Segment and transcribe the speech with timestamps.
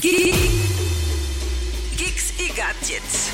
[0.00, 0.40] Geeks
[2.40, 3.30] y Gadgets.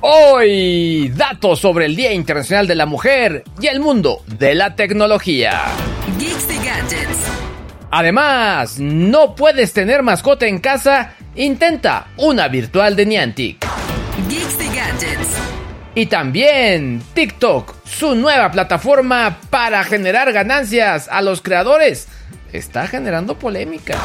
[0.00, 5.60] Hoy, datos sobre el Día Internacional de la Mujer y el mundo de la tecnología.
[6.18, 7.18] Geeks y Gadgets.
[7.90, 13.66] Además, no puedes tener mascota en casa, intenta una virtual de Niantic.
[14.26, 15.36] Geeks y Gadgets.
[15.94, 22.08] Y también TikTok, su nueva plataforma para generar ganancias a los creadores,
[22.52, 23.98] está generando polémica.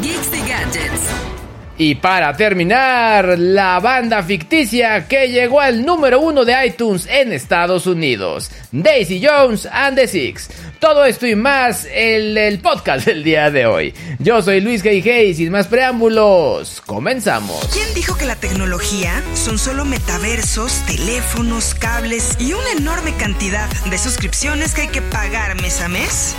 [0.00, 1.32] Geeks y Gadgets.
[1.78, 7.86] Y para terminar, la banda ficticia que llegó al número uno de iTunes en Estados
[7.86, 10.50] Unidos, Daisy Jones and the Six.
[10.78, 13.94] Todo esto y más en el podcast del día de hoy.
[14.18, 15.24] Yo soy Luis G.
[15.28, 17.66] y sin más preámbulos, comenzamos.
[17.72, 23.98] ¿Quién dijo que la tecnología son solo metaversos, teléfonos, cables y una enorme cantidad de
[23.98, 26.36] suscripciones que hay que pagar mes a mes?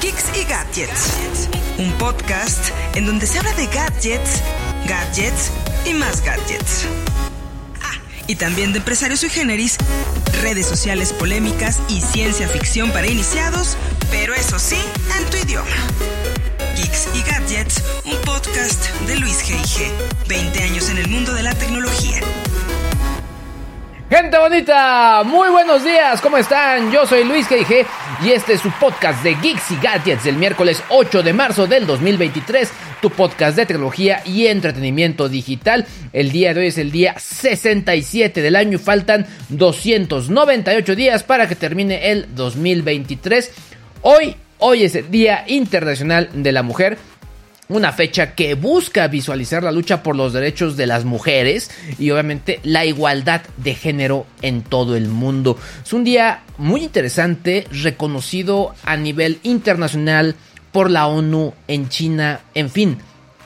[0.00, 1.48] Geeks y Gadgets.
[1.78, 4.42] Un podcast en donde se habla de gadgets,
[4.86, 5.50] gadgets
[5.84, 6.86] y más gadgets.
[7.82, 9.76] Ah, y también de empresarios sui generis,
[10.42, 13.76] redes sociales polémicas y ciencia ficción para iniciados,
[14.10, 14.78] pero eso sí,
[15.18, 15.76] en tu idioma.
[16.76, 19.90] Geeks y Gadgets, un podcast de Luis G.I.G.
[20.28, 22.20] 20 años en el mundo de la tecnología.
[24.22, 26.92] Gente bonita, muy buenos días, ¿cómo están?
[26.92, 27.84] Yo soy Luis G.I.G.
[28.24, 31.88] y este es su podcast de Geeks y Gadgets del miércoles 8 de marzo del
[31.88, 32.70] 2023,
[33.00, 35.86] tu podcast de tecnología y entretenimiento digital.
[36.12, 41.48] El día de hoy es el día 67 del año y faltan 298 días para
[41.48, 43.50] que termine el 2023.
[44.02, 46.96] Hoy, hoy es el Día Internacional de la Mujer
[47.68, 52.60] una fecha que busca visualizar la lucha por los derechos de las mujeres y obviamente
[52.64, 55.56] la igualdad de género en todo el mundo.
[55.84, 60.36] Es un día muy interesante, reconocido a nivel internacional
[60.72, 62.98] por la ONU, en China, en fin.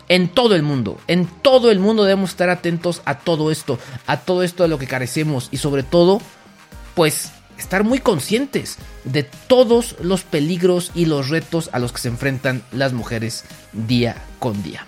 [0.09, 4.19] En todo el mundo, en todo el mundo debemos estar atentos a todo esto, a
[4.19, 6.21] todo esto de lo que carecemos y sobre todo,
[6.95, 12.09] pues estar muy conscientes de todos los peligros y los retos a los que se
[12.09, 14.87] enfrentan las mujeres día con día.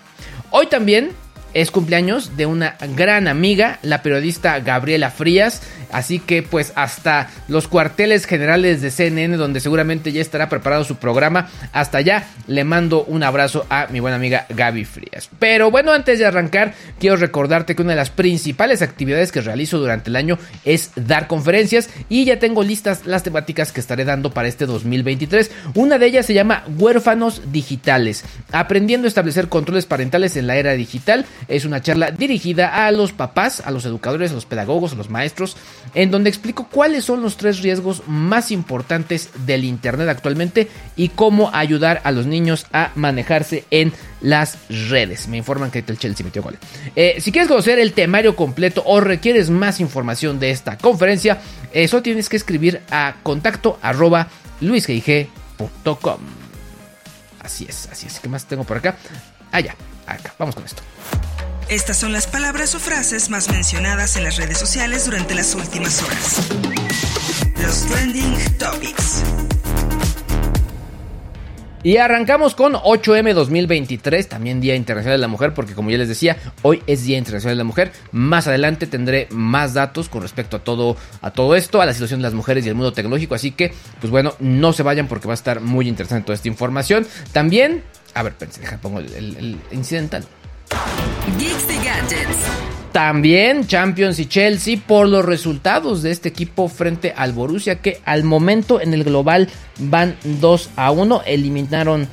[0.50, 1.12] Hoy también
[1.54, 5.62] es cumpleaños de una gran amiga, la periodista Gabriela Frías.
[5.92, 10.96] Así que pues hasta los cuarteles generales de CNN, donde seguramente ya estará preparado su
[10.96, 15.30] programa, hasta allá le mando un abrazo a mi buena amiga Gaby Frías.
[15.38, 19.78] Pero bueno, antes de arrancar, quiero recordarte que una de las principales actividades que realizo
[19.78, 24.32] durante el año es dar conferencias y ya tengo listas las temáticas que estaré dando
[24.32, 25.50] para este 2023.
[25.74, 30.72] Una de ellas se llama Huérfanos Digitales, aprendiendo a establecer controles parentales en la era
[30.72, 34.96] digital es una charla dirigida a los papás, a los educadores, a los pedagogos, a
[34.96, 35.56] los maestros,
[35.94, 41.50] en donde explico cuáles son los tres riesgos más importantes del Internet actualmente y cómo
[41.52, 45.28] ayudar a los niños a manejarse en las redes.
[45.28, 46.58] Me informan que el Chelsea metió gol.
[46.96, 51.38] Eh, si quieres conocer el temario completo o requieres más información de esta conferencia,
[51.72, 54.28] eso tienes que escribir a contacto arroba.
[57.40, 58.20] Así es, así es.
[58.20, 58.96] ¿Qué más tengo por acá?
[59.52, 59.74] Allá,
[60.06, 60.34] ah, acá.
[60.38, 60.82] Vamos con esto.
[61.68, 66.02] Estas son las palabras o frases más mencionadas en las redes sociales durante las últimas
[66.02, 66.48] horas.
[67.60, 69.22] Los trending topics.
[71.82, 76.08] Y arrancamos con 8M 2023, también Día Internacional de la Mujer, porque como ya les
[76.08, 77.92] decía, hoy es Día Internacional de la Mujer.
[78.12, 82.20] Más adelante tendré más datos con respecto a todo, a todo esto, a la situación
[82.20, 83.34] de las mujeres y el mundo tecnológico.
[83.34, 86.48] Así que, pues bueno, no se vayan porque va a estar muy interesante toda esta
[86.48, 87.06] información.
[87.32, 87.84] También,
[88.14, 90.24] a ver, pensé, deja, pongo el, el, el incidental.
[91.38, 92.38] Geeks y Gadgets.
[92.92, 98.24] También Champions y Chelsea por los resultados de este equipo frente al Borussia que al
[98.24, 101.22] momento en el global van 2 a 1.
[101.26, 102.08] Eliminaron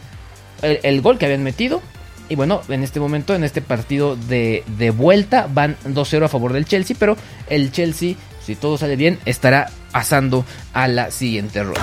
[0.61, 1.81] el, el gol que habían metido.
[2.27, 6.53] Y bueno, en este momento, en este partido de, de vuelta, van 2-0 a favor
[6.53, 6.95] del Chelsea.
[6.99, 7.17] Pero
[7.49, 10.43] el Chelsea, si todo sale bien, estará pasando
[10.73, 11.81] a la siguiente ronda.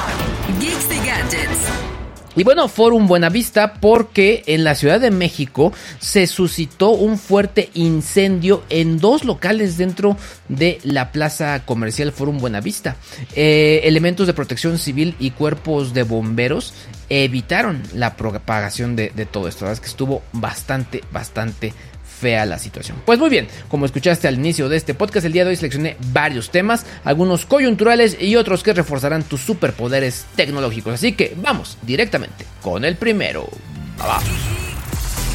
[0.61, 1.92] Geeks y Gadgets.
[2.35, 8.63] Y bueno, Forum Buenavista porque en la Ciudad de México se suscitó un fuerte incendio
[8.71, 10.17] en dos locales dentro
[10.49, 12.97] de la plaza comercial Forum Buenavista.
[13.37, 16.73] Eh, elementos de protección civil y cuerpos de bomberos
[17.11, 19.65] evitaron la propagación de, de todo esto.
[19.65, 21.75] La verdad es que estuvo bastante, bastante
[22.23, 23.03] fea la situación.
[23.05, 25.97] Pues muy bien, como escuchaste al inicio de este podcast, el día de hoy seleccioné
[26.13, 30.95] varios temas, algunos coyunturales y otros que reforzarán tus superpoderes tecnológicos.
[30.95, 33.49] Así que vamos directamente con el primero.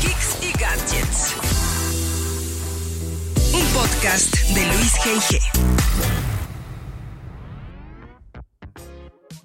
[0.01, 1.35] Geeks y Gadgets.
[3.53, 5.77] Un podcast de Luis G.I.G.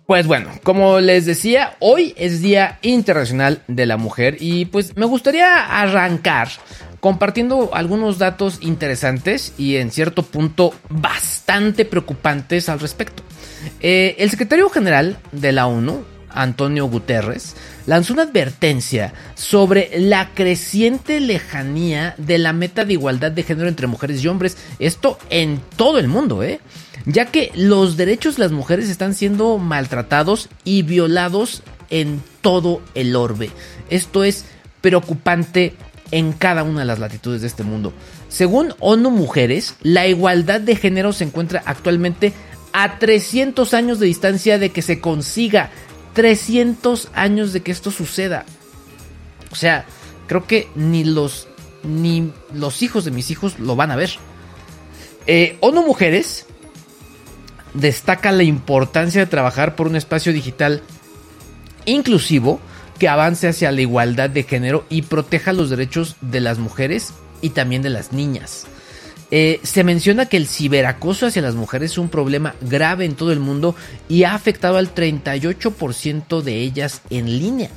[0.06, 5.06] Pues bueno, como les decía, hoy es Día Internacional de la Mujer y pues me
[5.06, 6.49] gustaría arrancar
[7.02, 13.25] compartiendo algunos datos interesantes y en cierto punto bastante preocupantes al respecto.
[13.81, 17.56] Eh, el secretario general de la ONU, Antonio Guterres,
[17.87, 23.88] lanzó una advertencia sobre la creciente lejanía de la meta de igualdad de género entre
[23.88, 24.56] mujeres y hombres.
[24.78, 26.60] Esto en todo el mundo, ¿eh?
[27.05, 33.16] Ya que los derechos de las mujeres están siendo maltratados y violados en todo el
[33.16, 33.50] orbe.
[33.90, 34.44] Esto es
[34.81, 35.75] preocupante
[36.12, 37.93] en cada una de las latitudes de este mundo.
[38.29, 42.32] Según ONU Mujeres, la igualdad de género se encuentra actualmente
[42.73, 45.70] a 300 años de distancia de que se consiga
[46.12, 48.44] 300 años de que esto suceda.
[49.50, 49.87] O sea,
[50.29, 51.49] creo que ni los
[51.82, 54.11] ni los hijos de mis hijos lo van a ver.
[55.26, 56.47] Eh, ONU Mujeres
[57.75, 60.82] destaca la importancia de trabajar por un espacio digital
[61.87, 62.61] inclusivo
[63.02, 67.50] que avance hacia la igualdad de género y proteja los derechos de las mujeres y
[67.50, 68.64] también de las niñas.
[69.32, 73.32] Eh, se menciona que el ciberacoso hacia las mujeres es un problema grave en todo
[73.32, 73.75] el mundo
[74.08, 77.70] y ha afectado al 38% de ellas en línea.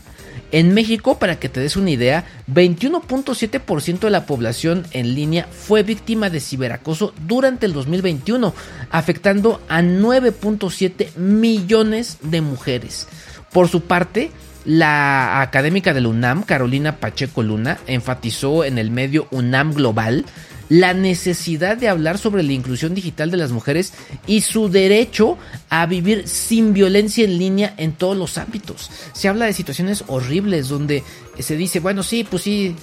[0.52, 5.82] En México, para que te des una idea, 21.7% de la población en línea fue
[5.82, 8.54] víctima de ciberacoso durante el 2021,
[8.92, 13.08] afectando a 9.7 millones de mujeres.
[13.52, 14.30] Por su parte,
[14.66, 20.26] la académica del UNAM, Carolina Pacheco Luna, enfatizó en el medio UNAM Global
[20.70, 23.94] la necesidad de hablar sobre la inclusión digital de las mujeres
[24.28, 25.38] y su derecho
[25.70, 28.90] a vivir sin violencia en línea en todos los ámbitos.
[29.14, 31.04] Se habla de situaciones horribles donde
[31.40, 32.76] se dice, bueno, sí, pues sí,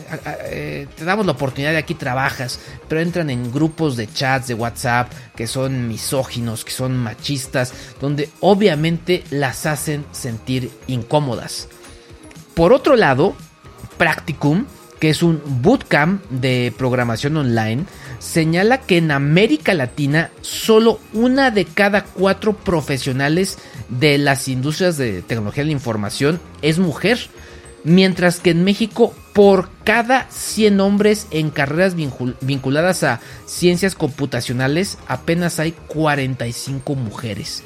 [0.45, 4.55] eh, te damos la oportunidad de aquí trabajas, pero entran en grupos de chats de
[4.55, 11.69] WhatsApp que son misóginos, que son machistas, donde obviamente las hacen sentir incómodas.
[12.55, 13.35] Por otro lado,
[13.97, 14.67] Practicum
[15.03, 17.87] que es un bootcamp de programación online,
[18.21, 23.59] señala que en América Latina solo una de cada cuatro profesionales
[23.89, 27.19] de las industrias de tecnología de la información es mujer,
[27.83, 35.59] mientras que en México por cada 100 hombres en carreras vinculadas a ciencias computacionales apenas
[35.59, 37.65] hay 45 mujeres.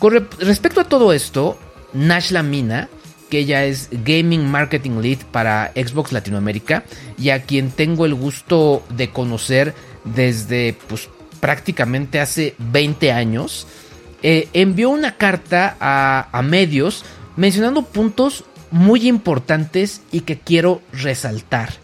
[0.00, 1.56] Con respecto a todo esto,
[1.92, 2.88] Nash Lamina,
[3.34, 6.84] que ella es Gaming Marketing Lead para Xbox Latinoamérica
[7.18, 11.08] y a quien tengo el gusto de conocer desde pues
[11.40, 13.66] prácticamente hace 20 años,
[14.22, 17.04] eh, envió una carta a, a medios
[17.34, 21.83] mencionando puntos muy importantes y que quiero resaltar.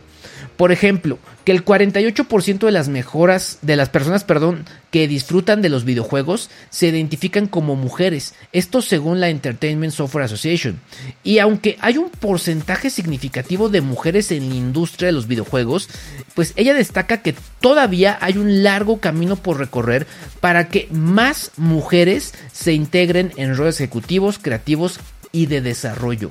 [0.60, 5.70] Por ejemplo, que el 48% de las mejoras de las personas, perdón, que disfrutan de
[5.70, 10.78] los videojuegos se identifican como mujeres, esto según la Entertainment Software Association.
[11.24, 15.88] Y aunque hay un porcentaje significativo de mujeres en la industria de los videojuegos,
[16.34, 20.06] pues ella destaca que todavía hay un largo camino por recorrer
[20.40, 25.00] para que más mujeres se integren en roles ejecutivos, creativos
[25.32, 26.28] y de desarrollo.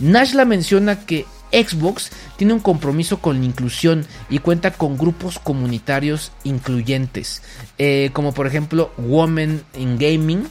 [0.00, 6.32] Nashla menciona que Xbox tiene un compromiso con la inclusión y cuenta con grupos comunitarios
[6.44, 7.42] incluyentes,
[7.78, 10.46] eh, como por ejemplo Women in Gaming,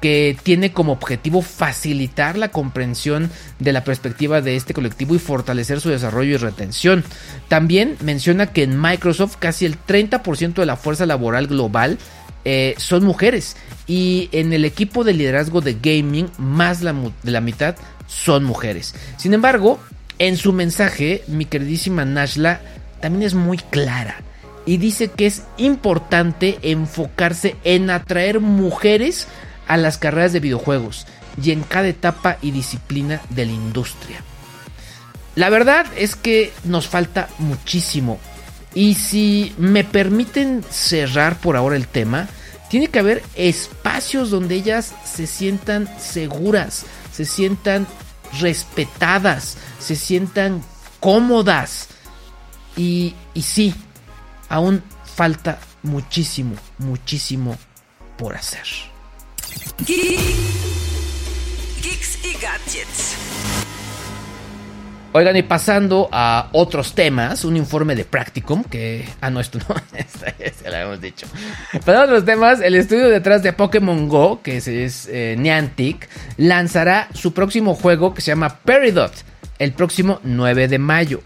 [0.00, 5.80] que tiene como objetivo facilitar la comprensión de la perspectiva de este colectivo y fortalecer
[5.80, 7.02] su desarrollo y retención.
[7.48, 11.98] También menciona que en Microsoft casi el 30% de la fuerza laboral global
[12.44, 13.56] eh, son mujeres
[13.88, 17.74] y en el equipo de liderazgo de gaming más de la mitad
[18.06, 18.94] son mujeres.
[19.16, 19.80] Sin embargo,
[20.18, 22.60] en su mensaje, mi queridísima Nashla
[23.00, 24.22] también es muy clara
[24.64, 29.28] y dice que es importante enfocarse en atraer mujeres
[29.68, 31.06] a las carreras de videojuegos
[31.42, 34.22] y en cada etapa y disciplina de la industria.
[35.34, 38.18] La verdad es que nos falta muchísimo
[38.74, 42.28] y si me permiten cerrar por ahora el tema,
[42.68, 47.86] tiene que haber espacios donde ellas se sientan seguras, se sientan
[48.40, 50.62] respetadas, se sientan
[51.00, 51.88] cómodas.
[52.76, 53.74] Y, y sí,
[54.48, 54.82] aún
[55.14, 57.56] falta muchísimo, muchísimo
[58.18, 58.66] por hacer.
[61.82, 63.35] Geeks y gadgets.
[65.16, 69.08] Oigan, y pasando a otros temas, un informe de Practicum, que...
[69.22, 69.74] Ah, no, esto no,
[70.62, 71.26] ya lo habíamos dicho.
[71.86, 76.06] Para otros temas, el estudio detrás de Pokémon Go, que es, eh, Niantic,
[76.36, 79.10] lanzará su próximo juego que se llama Peridot,
[79.58, 81.22] el próximo 9 de mayo.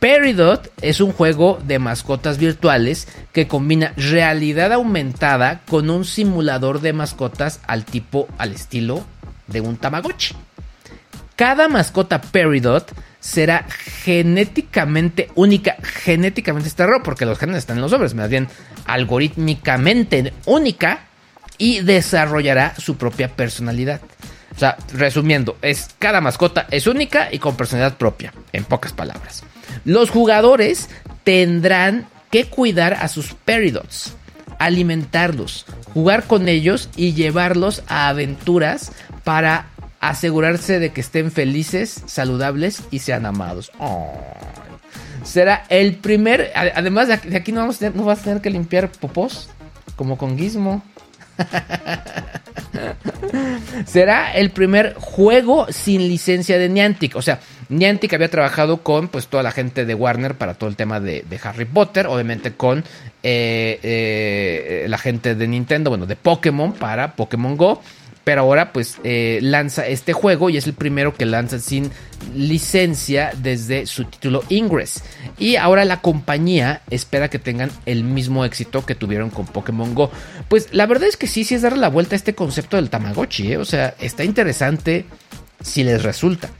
[0.00, 6.92] Peridot es un juego de mascotas virtuales que combina realidad aumentada con un simulador de
[6.92, 9.02] mascotas al tipo, al estilo
[9.46, 10.34] de un Tamagotchi.
[11.36, 12.92] Cada mascota Peridot
[13.24, 13.64] será
[14.04, 15.76] genéticamente única.
[15.82, 18.48] Genéticamente está raro porque los genes están en los hombres, más bien
[18.84, 21.06] algorítmicamente única
[21.56, 24.02] y desarrollará su propia personalidad.
[24.54, 29.42] O sea, resumiendo, es cada mascota es única y con personalidad propia, en pocas palabras.
[29.86, 30.90] Los jugadores
[31.24, 34.14] tendrán que cuidar a sus Peridots,
[34.58, 35.64] alimentarlos,
[35.94, 38.92] jugar con ellos y llevarlos a aventuras
[39.24, 39.70] para
[40.08, 43.70] asegurarse de que estén felices, saludables y sean amados.
[45.24, 46.52] Será el primer.
[46.54, 49.48] Además, de aquí no, vamos a tener, no vas a tener que limpiar popós,
[49.96, 50.82] como con Gizmo.
[53.86, 57.16] Será el primer juego sin licencia de Niantic.
[57.16, 60.76] O sea, Niantic había trabajado con pues toda la gente de Warner para todo el
[60.76, 62.06] tema de, Harry Potter.
[62.06, 62.84] Obviamente con
[63.22, 67.82] eh, eh, la gente de Nintendo, bueno, de Pokémon para Pokémon Go.
[68.24, 71.90] Pero ahora pues eh, lanza este juego y es el primero que lanza sin
[72.34, 75.02] licencia desde su título Ingress.
[75.38, 80.10] Y ahora la compañía espera que tengan el mismo éxito que tuvieron con Pokémon Go.
[80.48, 82.90] Pues la verdad es que sí, sí es darle la vuelta a este concepto del
[82.90, 83.52] Tamagotchi.
[83.52, 83.58] ¿eh?
[83.58, 85.04] O sea, está interesante
[85.62, 86.50] si les resulta.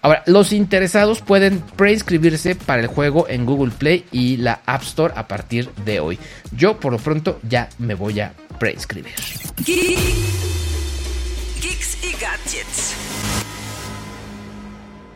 [0.00, 5.14] Ahora, los interesados pueden preinscribirse para el juego en Google Play y la App Store
[5.16, 6.18] a partir de hoy.
[6.52, 9.14] Yo por lo pronto ya me voy a preinscribir.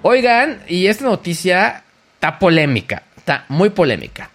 [0.03, 4.31] Oigan, y esta noticia está polémica, está muy polémica.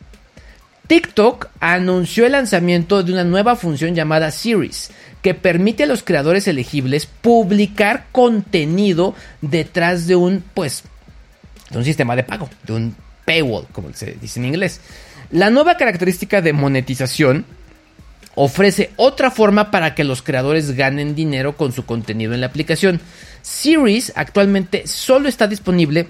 [0.87, 6.47] TikTok anunció el lanzamiento de una nueva función llamada Series, que permite a los creadores
[6.47, 10.83] elegibles publicar contenido detrás de un, pues,
[11.71, 12.95] un sistema de pago, de un
[13.25, 14.79] paywall, como se dice en inglés.
[15.31, 17.45] La nueva característica de monetización
[18.39, 23.01] ofrece otra forma para que los creadores ganen dinero con su contenido en la aplicación.
[23.41, 26.07] Series actualmente solo está disponible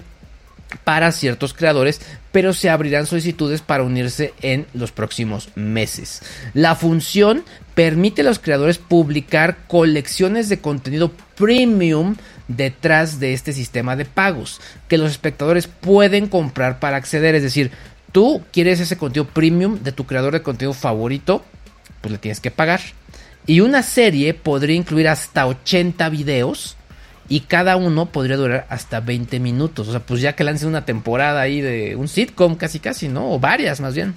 [0.84, 6.20] para ciertos creadores, pero se abrirán solicitudes para unirse en los próximos meses.
[6.52, 7.44] La función
[7.74, 12.16] permite a los creadores publicar colecciones de contenido premium
[12.46, 17.70] detrás de este sistema de pagos que los espectadores pueden comprar para acceder, es decir,
[18.12, 21.42] tú quieres ese contenido premium de tu creador de contenido favorito,
[22.00, 22.80] pues le tienes que pagar.
[23.46, 26.76] Y una serie podría incluir hasta 80 videos
[27.30, 29.88] y cada uno podría durar hasta 20 minutos.
[29.88, 33.32] O sea, pues ya que lancen una temporada ahí de un sitcom casi casi, ¿no?
[33.32, 34.14] O varias más bien.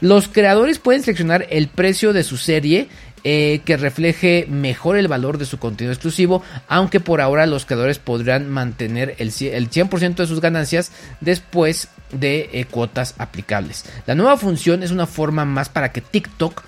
[0.00, 2.88] Los creadores pueden seleccionar el precio de su serie
[3.22, 7.98] eh, que refleje mejor el valor de su contenido exclusivo, aunque por ahora los creadores
[7.98, 13.84] podrán mantener el, 100% de sus ganancias después de eh, cuotas aplicables.
[14.06, 16.62] La nueva función es una forma más para que TikTok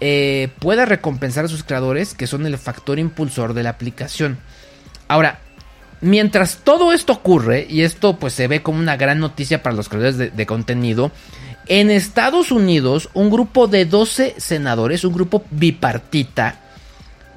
[0.00, 4.38] eh, pueda recompensar a sus creadores que son el factor impulsor de la aplicación.
[5.08, 5.40] Ahora,
[6.00, 9.88] mientras todo esto ocurre, y esto pues se ve como una gran noticia para los
[9.88, 11.10] creadores de, contenido,
[11.66, 16.60] en Estados Unidos un grupo de 12 senadores, un grupo bipartita,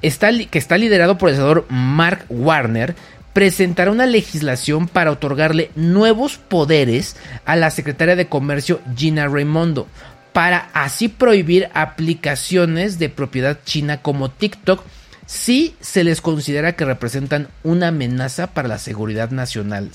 [0.02, 2.96] que está liderado por el senador Mark Warner,
[3.34, 7.16] presentará una legislación para otorgarle nuevos poderes
[7.46, 9.88] a la secretaria de Comercio Gina Raimondo
[10.34, 14.84] para así prohibir aplicaciones de propiedad china como TikTok
[15.26, 19.92] si se les considera que representan una amenaza para la seguridad nacional.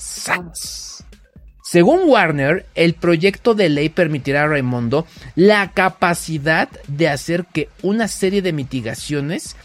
[1.63, 8.07] Según Warner, el proyecto de ley permitirá a Raimondo la capacidad de hacer que una
[8.07, 9.55] serie de mitigaciones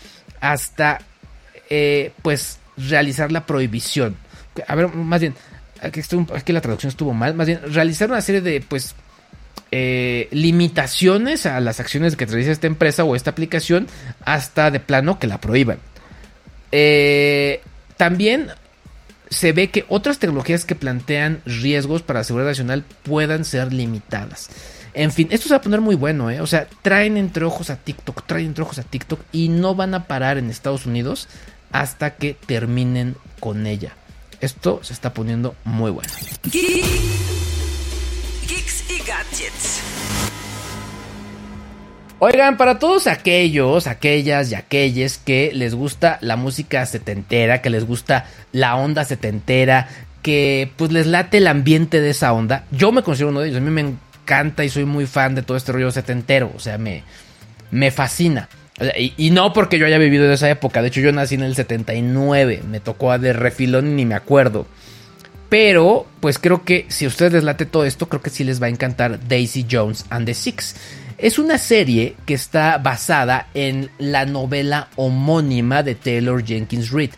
[0.40, 1.00] hasta
[1.70, 4.16] eh, pues realizar la prohibición.
[4.66, 5.34] A ver, más bien,
[5.80, 6.00] aquí,
[6.34, 8.94] aquí la traducción estuvo mal, más bien realizar una serie de pues
[9.74, 13.88] eh, limitaciones a las acciones que realiza esta empresa o esta aplicación
[14.22, 15.78] hasta de plano que la prohíban.
[16.72, 17.62] Eh,
[17.96, 18.50] también
[19.30, 24.50] se ve que otras tecnologías que plantean riesgos para la seguridad nacional puedan ser limitadas.
[24.92, 26.42] En fin, esto se va a poner muy bueno, ¿eh?
[26.42, 29.94] O sea, traen entre ojos a TikTok, traen entre ojos a TikTok y no van
[29.94, 31.28] a parar en Estados Unidos
[31.72, 33.96] hasta que terminen con ella.
[34.42, 36.12] Esto se está poniendo muy bueno.
[42.18, 47.84] Oigan, para todos aquellos, aquellas y aquellos que les gusta la música setentera, que les
[47.84, 49.88] gusta la onda setentera,
[50.22, 53.58] que pues les late el ambiente de esa onda, yo me considero uno de ellos,
[53.58, 56.78] a mí me encanta y soy muy fan de todo este rollo setentero, o sea,
[56.78, 57.02] me,
[57.72, 58.48] me fascina.
[58.96, 62.62] Y, no porque yo haya vivido esa época, de hecho yo nací en el 79,
[62.68, 64.66] me tocó de refilón y ni me acuerdo.
[65.52, 68.62] Pero, pues creo que si a ustedes les late todo esto, creo que sí les
[68.62, 70.76] va a encantar Daisy Jones and the Six.
[71.18, 77.10] Es una serie que está basada en la novela homónima de Taylor Jenkins Reid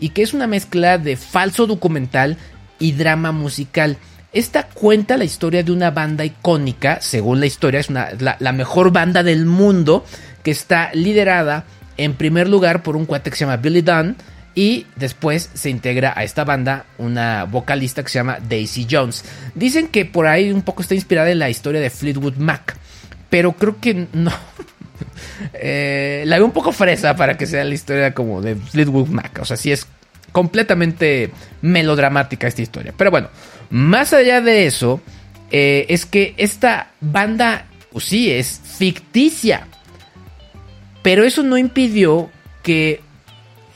[0.00, 2.38] y que es una mezcla de falso documental
[2.78, 3.98] y drama musical.
[4.32, 8.90] Esta cuenta la historia de una banda icónica, según la historia, es la, la, mejor
[8.90, 10.02] banda del mundo,
[10.42, 11.66] que está liderada
[11.98, 14.16] en primer lugar por un cuate que se llama Billy Dunn,
[14.54, 19.24] y después se integra a esta banda una vocalista que se llama Daisy Jones.
[19.54, 22.76] Dicen que por ahí un poco está inspirada en la historia de Fleetwood Mac,
[23.30, 24.32] pero creo que no.
[25.54, 29.38] Eh, la veo un poco fresa para que sea la historia como de Fleetwood Mac.
[29.40, 29.86] O sea, sí es
[30.30, 31.30] completamente
[31.60, 32.94] melodramática esta historia.
[32.96, 33.28] Pero bueno,
[33.70, 35.00] más allá de eso,
[35.50, 39.66] eh, es que esta banda, pues sí, es ficticia.
[41.02, 42.30] Pero eso no impidió
[42.62, 43.00] que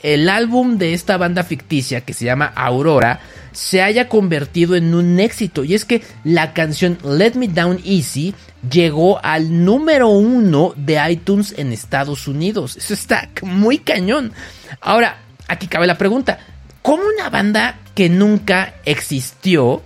[0.03, 3.19] el álbum de esta banda ficticia que se llama Aurora
[3.51, 5.63] se haya convertido en un éxito.
[5.63, 8.35] Y es que la canción Let Me Down Easy
[8.69, 12.77] llegó al número uno de iTunes en Estados Unidos.
[12.77, 14.31] Eso está muy cañón.
[14.79, 16.39] Ahora, aquí cabe la pregunta.
[16.81, 19.81] ¿Cómo una banda que nunca existió,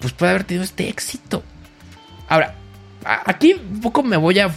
[0.00, 1.42] pues puede haber tenido este éxito?
[2.28, 2.54] Ahora,
[3.04, 4.50] aquí un poco me voy a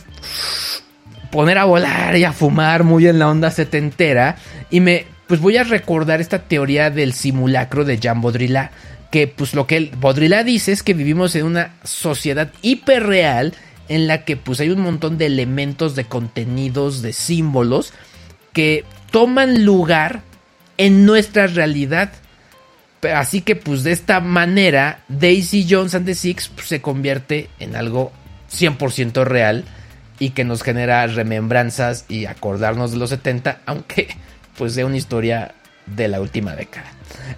[1.31, 4.37] poner a volar y a fumar muy en la onda setentera.
[4.69, 8.71] Y me, pues voy a recordar esta teoría del simulacro de Jean Baudrillard.
[9.09, 13.53] Que pues lo que Baudrillard dice es que vivimos en una sociedad hiperreal
[13.89, 17.93] en la que pues hay un montón de elementos, de contenidos, de símbolos
[18.53, 20.21] que toman lugar
[20.77, 22.13] en nuestra realidad.
[23.13, 27.75] Así que pues de esta manera Daisy Jones and the Six pues, se convierte en
[27.75, 28.13] algo
[28.49, 29.65] 100% real
[30.21, 34.07] y que nos genera remembranzas y acordarnos de los 70, aunque
[34.55, 35.55] pues de una historia
[35.87, 36.85] de la última década.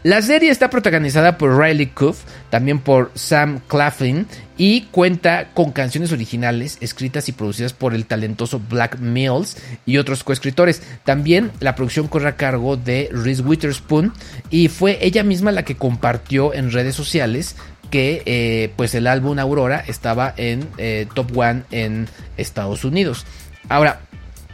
[0.04, 6.12] La serie está protagonizada por Riley Cuff, también por Sam Claflin y cuenta con canciones
[6.12, 10.82] originales escritas y producidas por el talentoso Black Mills y otros coescritores.
[11.06, 14.12] También la producción corre a cargo de Reese Witherspoon
[14.50, 17.56] y fue ella misma la que compartió en redes sociales
[17.94, 22.08] que eh, pues el álbum Aurora estaba en eh, Top One en
[22.38, 23.24] Estados Unidos.
[23.70, 24.02] Ahora,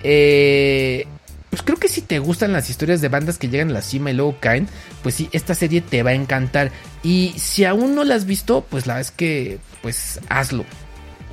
[0.04, 1.08] eh,
[1.50, 4.12] pues creo que si te gustan las historias de bandas que llegan a la cima
[4.12, 4.68] y luego caen,
[5.04, 6.72] pues sí, esta serie te va a encantar.
[7.02, 10.66] Y si aún no la has visto, pues la es que, pues hazlo.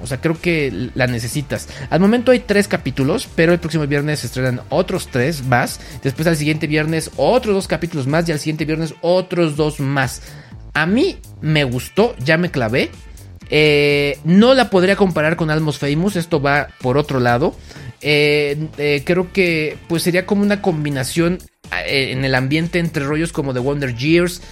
[0.01, 1.69] O sea, creo que la necesitas.
[1.91, 5.81] Al momento hay tres capítulos, pero el próximo viernes se estrenan otros tres más.
[6.05, 10.23] Después al siguiente viernes otros dos capítulos más y al siguiente viernes otros dos más.
[10.77, 12.91] A mí me gustó, ya me clavé.
[13.49, 17.57] Eh, no la podría comparar con Almost Famous, esto va por otro lado.
[18.03, 21.39] Eh, eh, creo que pues sería como una combinación
[21.87, 24.43] en el ambiente entre rollos como The Wonder Years,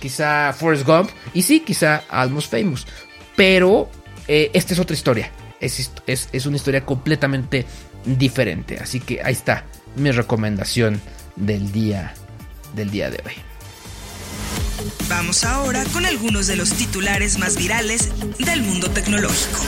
[0.00, 2.84] quizá Forrest Gump y sí, quizá Almost Famous.
[3.36, 3.88] Pero
[4.26, 7.64] esta es otra historia, es, es una historia completamente
[8.04, 8.76] diferente.
[8.80, 11.00] Así que ahí está mi recomendación
[11.36, 12.12] del día,
[12.74, 13.34] del día de hoy.
[15.08, 19.60] Vamos ahora con algunos de los titulares más virales del mundo tecnológico.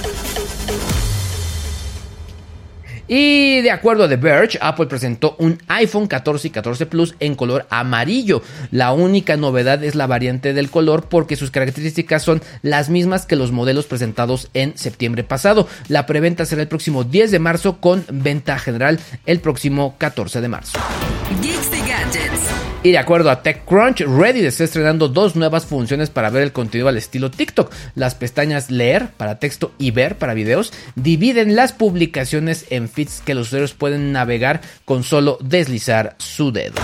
[3.13, 7.35] Y de acuerdo a The Verge, Apple presentó un iPhone 14 y 14 Plus en
[7.35, 8.41] color amarillo.
[8.71, 13.35] La única novedad es la variante del color porque sus características son las mismas que
[13.35, 15.67] los modelos presentados en septiembre pasado.
[15.89, 20.49] La preventa será el próximo 10 de marzo con venta general el próximo 14 de
[20.49, 20.79] marzo.
[21.43, 21.49] Y
[22.89, 26.97] de acuerdo a TechCrunch, Reddit está estrenando dos nuevas funciones para ver el contenido al
[26.97, 27.71] estilo TikTok.
[27.95, 33.35] Las pestañas Leer para texto y Ver para videos dividen las publicaciones en feeds que
[33.35, 36.81] los usuarios pueden navegar con solo deslizar su dedo.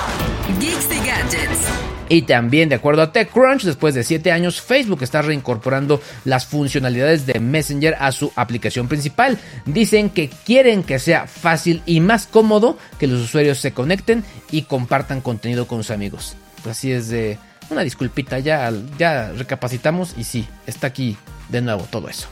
[0.61, 1.86] Y
[2.23, 7.41] también, de acuerdo a TechCrunch, después de 7 años, Facebook está reincorporando las funcionalidades de
[7.41, 9.39] Messenger a su aplicación principal.
[9.65, 14.63] Dicen que quieren que sea fácil y más cómodo que los usuarios se conecten y
[14.63, 16.37] compartan contenido con sus amigos.
[16.63, 17.39] Pues así es de
[17.71, 21.17] una disculpita, ya, ya recapacitamos y sí, está aquí
[21.49, 22.29] de nuevo todo eso.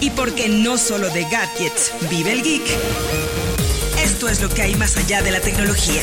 [0.00, 2.62] Y porque no solo de gadgets vive el geek,
[4.02, 6.02] esto es lo que hay más allá de la tecnología.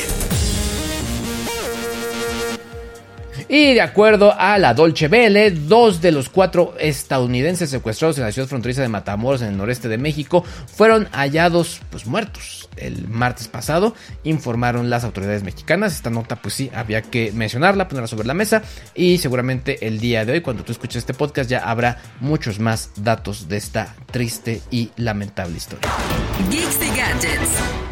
[3.54, 8.32] Y de acuerdo a la Dolce Vele, dos de los cuatro estadounidenses secuestrados en la
[8.32, 13.50] ciudad fronteriza de Matamoros, en el noreste de México, fueron hallados pues muertos el martes
[13.50, 15.94] pasado, informaron las autoridades mexicanas.
[15.94, 18.62] Esta nota pues sí, había que mencionarla, ponerla sobre la mesa
[18.96, 22.92] y seguramente el día de hoy, cuando tú escuches este podcast, ya habrá muchos más
[22.96, 25.92] datos de esta triste y lamentable historia.